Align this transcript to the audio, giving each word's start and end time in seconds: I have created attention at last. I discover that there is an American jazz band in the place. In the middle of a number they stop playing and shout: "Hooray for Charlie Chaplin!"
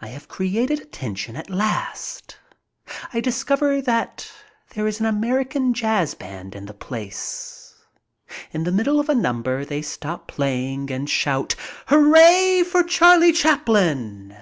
I 0.00 0.06
have 0.06 0.26
created 0.26 0.80
attention 0.80 1.36
at 1.36 1.50
last. 1.50 2.38
I 3.12 3.20
discover 3.20 3.82
that 3.82 4.32
there 4.70 4.86
is 4.86 5.00
an 5.00 5.04
American 5.04 5.74
jazz 5.74 6.14
band 6.14 6.54
in 6.56 6.64
the 6.64 6.72
place. 6.72 7.74
In 8.54 8.64
the 8.64 8.72
middle 8.72 8.98
of 8.98 9.10
a 9.10 9.14
number 9.14 9.66
they 9.66 9.82
stop 9.82 10.26
playing 10.28 10.90
and 10.90 11.10
shout: 11.10 11.56
"Hooray 11.88 12.62
for 12.62 12.82
Charlie 12.82 13.32
Chaplin!" 13.32 14.34